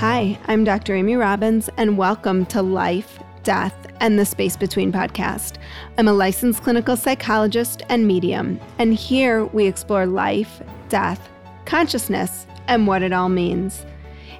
[0.00, 0.94] Hi, I'm Dr.
[0.94, 5.54] Amy Robbins, and welcome to Life, Death, and the Space Between podcast.
[5.96, 10.60] I'm a licensed clinical psychologist and medium, and here we explore life,
[10.90, 11.30] death,
[11.64, 13.86] consciousness, and what it all means.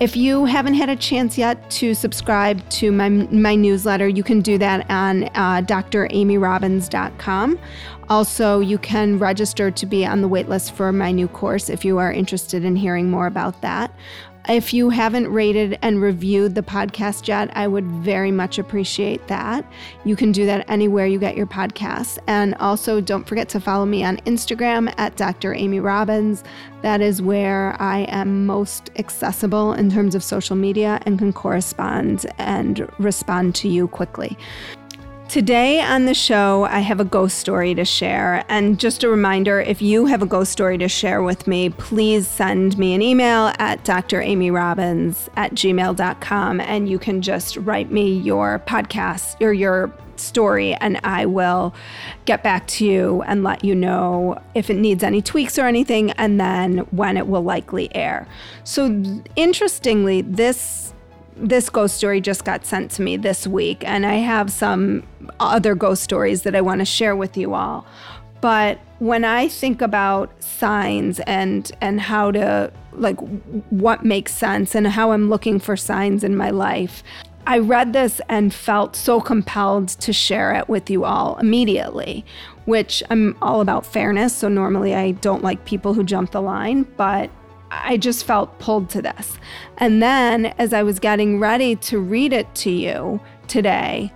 [0.00, 4.42] If you haven't had a chance yet to subscribe to my, my newsletter, you can
[4.42, 7.58] do that on uh, dramyrobbins.com.
[8.10, 11.96] Also, you can register to be on the waitlist for my new course if you
[11.96, 13.90] are interested in hearing more about that.
[14.48, 19.62] If you haven't rated and reviewed the podcast yet, I would very much appreciate that.
[20.06, 22.18] You can do that anywhere you get your podcasts.
[22.26, 25.52] And also, don't forget to follow me on Instagram at Dr.
[25.52, 26.44] Amy Robbins.
[26.80, 32.24] That is where I am most accessible in terms of social media and can correspond
[32.38, 34.38] and respond to you quickly.
[35.28, 38.46] Today on the show, I have a ghost story to share.
[38.48, 42.26] And just a reminder if you have a ghost story to share with me, please
[42.26, 48.60] send me an email at dramyrobbins at gmail.com and you can just write me your
[48.60, 51.74] podcast or your story and I will
[52.24, 56.10] get back to you and let you know if it needs any tweaks or anything
[56.12, 58.26] and then when it will likely air.
[58.64, 59.02] So,
[59.36, 60.87] interestingly, this
[61.38, 65.02] this ghost story just got sent to me this week, and I have some
[65.40, 67.86] other ghost stories that I want to share with you all.
[68.40, 73.18] But when I think about signs and and how to like
[73.70, 77.02] what makes sense and how I'm looking for signs in my life,
[77.46, 82.24] I read this and felt so compelled to share it with you all immediately,
[82.66, 84.36] which I'm all about fairness.
[84.36, 87.30] So normally I don't like people who jump the line, but
[87.70, 89.38] I just felt pulled to this.
[89.78, 94.12] And then as I was getting ready to read it to you today,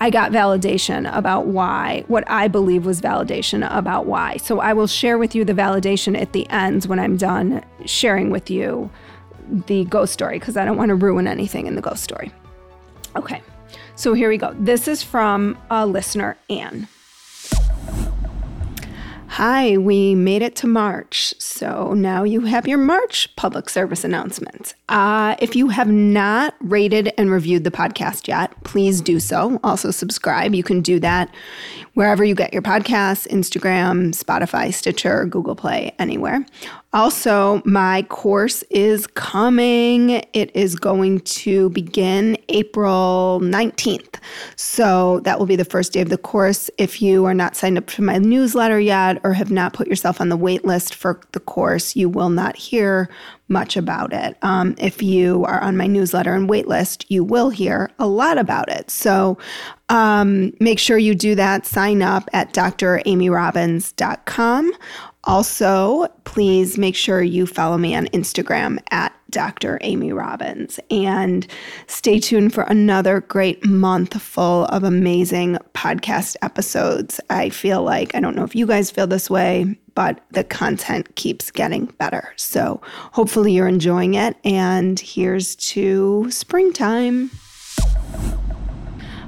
[0.00, 4.36] I got validation about why, what I believe was validation about why.
[4.38, 8.30] So I will share with you the validation at the end when I'm done sharing
[8.30, 8.90] with you
[9.66, 12.32] the ghost story because I don't want to ruin anything in the ghost story.
[13.14, 13.42] Okay,
[13.94, 14.54] so here we go.
[14.58, 16.88] This is from a listener, Anne.
[19.36, 24.74] Hi, we made it to March, so now you have your March public service announcement.
[24.90, 29.58] Uh, if you have not rated and reviewed the podcast yet, please do so.
[29.64, 30.54] Also, subscribe.
[30.54, 31.34] You can do that
[31.94, 36.44] wherever you get your podcasts Instagram, Spotify, Stitcher, Google Play, anywhere.
[36.94, 40.22] Also, my course is coming.
[40.34, 44.16] It is going to begin April 19th.
[44.56, 46.68] So that will be the first day of the course.
[46.76, 50.20] If you are not signed up for my newsletter yet or have not put yourself
[50.20, 53.08] on the wait list for the course, you will not hear
[53.48, 54.36] much about it.
[54.42, 58.70] Um, if you are on my newsletter and waitlist, you will hear a lot about
[58.70, 58.88] it.
[58.90, 59.36] So
[59.88, 61.66] um, make sure you do that.
[61.66, 64.72] Sign up at dramyrobbins.com.
[65.24, 69.78] Also, please make sure you follow me on Instagram at Dr.
[69.82, 71.46] Amy Robbins and
[71.86, 77.20] stay tuned for another great month full of amazing podcast episodes.
[77.30, 81.14] I feel like, I don't know if you guys feel this way, but the content
[81.14, 82.32] keeps getting better.
[82.36, 82.80] So
[83.12, 84.36] hopefully you're enjoying it.
[84.44, 87.30] And here's to springtime.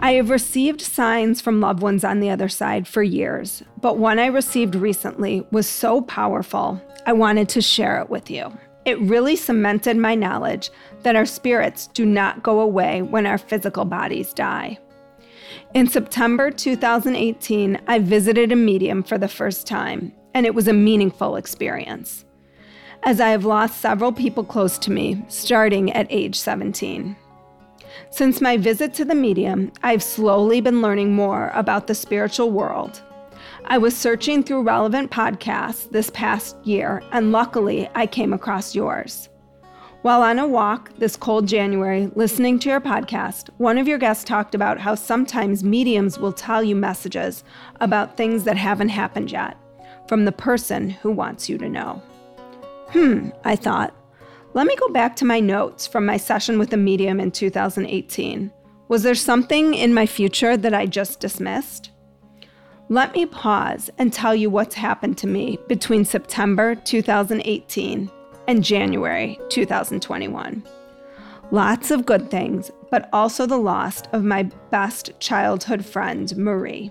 [0.00, 4.18] I have received signs from loved ones on the other side for years, but one
[4.18, 8.56] I received recently was so powerful, I wanted to share it with you.
[8.84, 10.70] It really cemented my knowledge
[11.02, 14.78] that our spirits do not go away when our physical bodies die.
[15.74, 20.72] In September 2018, I visited a medium for the first time, and it was a
[20.72, 22.24] meaningful experience,
[23.02, 27.16] as I have lost several people close to me starting at age 17.
[28.10, 33.02] Since my visit to the medium, I've slowly been learning more about the spiritual world.
[33.64, 39.28] I was searching through relevant podcasts this past year, and luckily I came across yours.
[40.02, 44.22] While on a walk this cold January, listening to your podcast, one of your guests
[44.22, 47.42] talked about how sometimes mediums will tell you messages
[47.80, 49.56] about things that haven't happened yet
[50.06, 52.00] from the person who wants you to know.
[52.90, 53.94] Hmm, I thought,
[54.56, 58.50] let me go back to my notes from my session with a medium in 2018.
[58.88, 61.90] Was there something in my future that I just dismissed?
[62.88, 68.10] Let me pause and tell you what's happened to me between September 2018
[68.48, 70.62] and January 2021.
[71.50, 76.90] Lots of good things, but also the loss of my best childhood friend, Marie.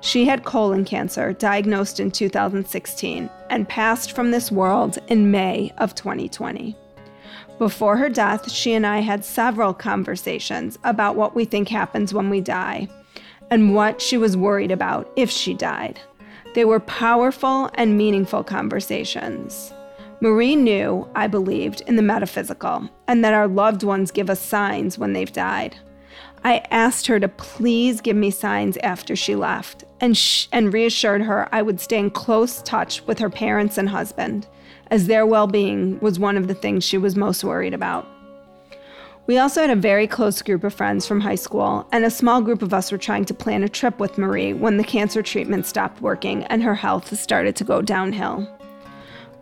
[0.00, 5.94] She had colon cancer diagnosed in 2016 and passed from this world in May of
[5.94, 6.76] 2020.
[7.58, 12.30] Before her death, she and I had several conversations about what we think happens when
[12.30, 12.88] we die
[13.50, 16.00] and what she was worried about if she died.
[16.54, 19.72] They were powerful and meaningful conversations.
[20.20, 24.96] Marie knew, I believed, in the metaphysical and that our loved ones give us signs
[24.96, 25.76] when they've died.
[26.44, 31.22] I asked her to please give me signs after she left and, sh- and reassured
[31.22, 34.46] her I would stay in close touch with her parents and husband,
[34.90, 38.06] as their well being was one of the things she was most worried about.
[39.26, 42.40] We also had a very close group of friends from high school, and a small
[42.40, 45.66] group of us were trying to plan a trip with Marie when the cancer treatment
[45.66, 48.48] stopped working and her health started to go downhill.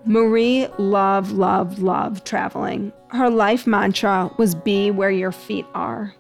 [0.05, 2.93] Marie loved, loved, loved traveling.
[3.09, 6.15] Her life mantra was be where your feet are.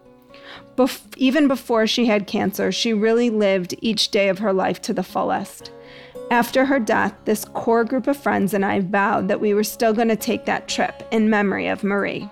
[0.76, 4.92] Bef- even before she had cancer, she really lived each day of her life to
[4.92, 5.72] the fullest.
[6.30, 9.92] After her death, this core group of friends and I vowed that we were still
[9.92, 12.28] going to take that trip in memory of Marie.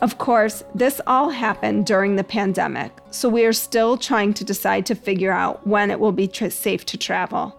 [0.00, 4.86] Of course, this all happened during the pandemic, so we are still trying to decide
[4.86, 7.58] to figure out when it will be safe to travel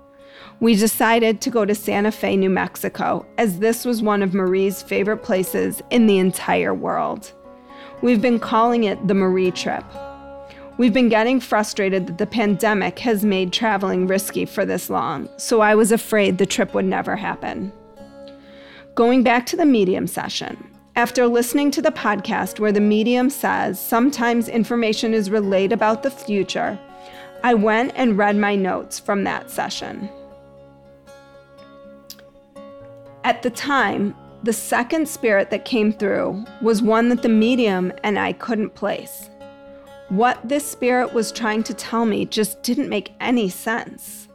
[0.59, 4.81] we decided to go to Santa Fe, New Mexico, as this was one of Marie's
[4.81, 7.31] favorite places in the entire world.
[8.01, 9.83] We've been calling it the Marie trip.
[10.77, 15.59] We've been getting frustrated that the pandemic has made traveling risky for this long, so
[15.59, 17.73] I was afraid the trip would never happen.
[18.95, 20.57] Going back to the medium session,
[20.95, 26.11] after listening to the podcast where the medium says sometimes information is relayed about the
[26.11, 26.79] future,
[27.43, 30.09] I went and read my notes from that session.
[33.25, 38.17] At the time, the second spirit that came through was one that the medium and
[38.17, 39.29] I couldn't place.
[40.07, 44.27] What this spirit was trying to tell me just didn't make any sense.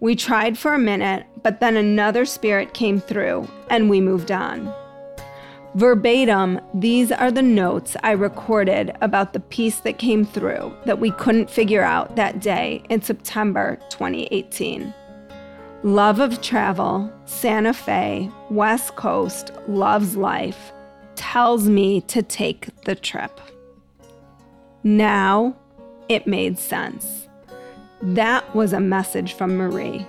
[0.00, 4.74] We tried for a minute, but then another spirit came through and we moved on.
[5.74, 11.12] Verbatim, these are the notes I recorded about the piece that came through that we
[11.12, 14.92] couldn't figure out that day in September 2018.
[15.84, 20.72] Love of travel, Santa Fe, West Coast, loves life,
[21.16, 23.40] tells me to take the trip.
[24.84, 25.56] Now
[26.08, 27.26] it made sense.
[28.00, 30.06] That was a message from Marie.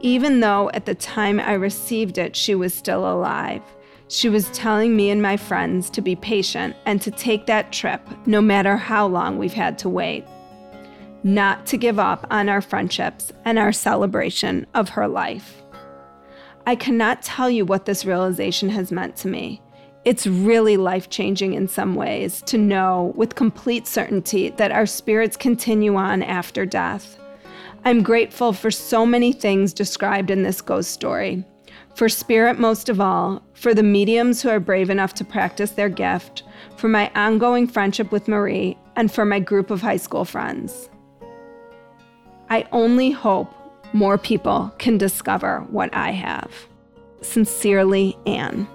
[0.00, 3.62] Even though at the time I received it, she was still alive,
[4.08, 8.00] she was telling me and my friends to be patient and to take that trip
[8.26, 10.24] no matter how long we've had to wait
[11.22, 15.62] not to give up on our friendships and our celebration of her life.
[16.66, 19.62] I cannot tell you what this realization has meant to me.
[20.04, 25.36] It's really life changing in some ways to know with complete certainty that our spirits
[25.36, 27.18] continue on after death.
[27.84, 31.44] I'm grateful for so many things described in this ghost story.
[31.94, 35.88] For spirit, most of all, for the mediums who are brave enough to practice their
[35.88, 36.44] gift,
[36.76, 40.88] for my ongoing friendship with Marie, and for my group of high school friends.
[42.50, 43.54] I only hope
[43.92, 46.50] more people can discover what I have.
[47.22, 48.68] Sincerely, Anne.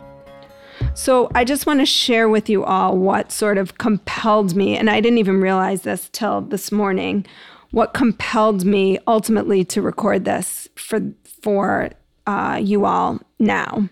[0.94, 4.89] So, I just want to share with you all what sort of compelled me, and
[4.89, 7.25] I didn't even realize this till this morning,
[7.72, 11.01] what compelled me ultimately to record this for,
[11.42, 11.92] for
[12.27, 13.89] uh, you all now.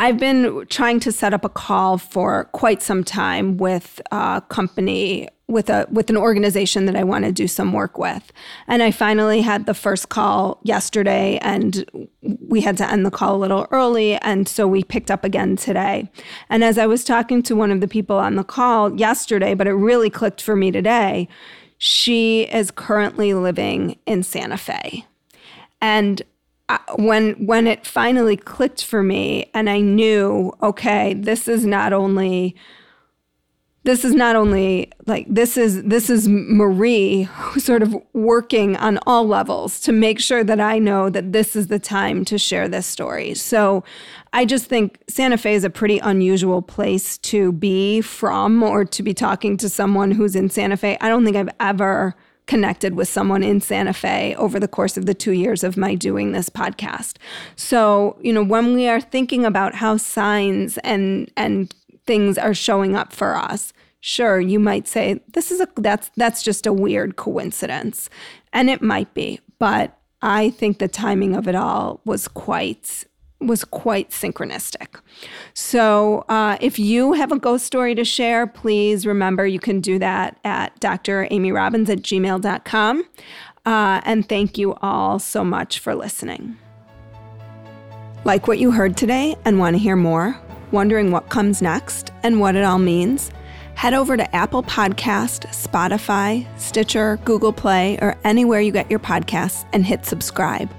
[0.00, 5.28] I've been trying to set up a call for quite some time with a company
[5.46, 8.32] with a with an organization that I want to do some work with.
[8.66, 13.36] And I finally had the first call yesterday and we had to end the call
[13.36, 16.10] a little early and so we picked up again today.
[16.48, 19.66] And as I was talking to one of the people on the call yesterday, but
[19.66, 21.28] it really clicked for me today,
[21.76, 25.04] she is currently living in Santa Fe.
[25.80, 26.22] And
[26.96, 32.56] when when it finally clicked for me and I knew okay this is not only
[33.84, 37.28] this is not only like this is this is Marie
[37.58, 41.66] sort of working on all levels to make sure that I know that this is
[41.66, 43.34] the time to share this story.
[43.34, 43.84] So
[44.32, 49.02] I just think Santa Fe is a pretty unusual place to be from or to
[49.02, 50.96] be talking to someone who's in Santa Fe.
[51.02, 55.06] I don't think I've ever connected with someone in Santa Fe over the course of
[55.06, 57.16] the two years of my doing this podcast.
[57.56, 61.74] So, you know, when we are thinking about how signs and and
[62.06, 66.42] things are showing up for us sure you might say this is a that's that's
[66.42, 68.10] just a weird coincidence
[68.52, 73.06] and it might be but i think the timing of it all was quite
[73.44, 75.00] was quite synchronistic.
[75.54, 79.98] So, uh, if you have a ghost story to share, please remember you can do
[79.98, 83.04] that at dramyrobbins at gmail.com.
[83.66, 86.56] Uh, and thank you all so much for listening.
[88.24, 90.38] Like what you heard today and want to hear more?
[90.70, 93.30] Wondering what comes next and what it all means?
[93.74, 99.66] Head over to Apple Podcast, Spotify, Stitcher, Google Play, or anywhere you get your podcasts
[99.72, 100.70] and hit subscribe.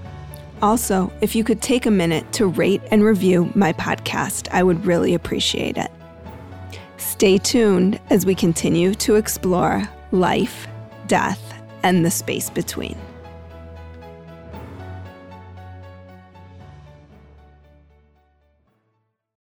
[0.66, 4.84] Also, if you could take a minute to rate and review my podcast, I would
[4.84, 5.92] really appreciate it.
[6.98, 10.68] Stay tuned as we continue to explore life,
[11.06, 11.54] death,
[11.84, 12.98] and the space between.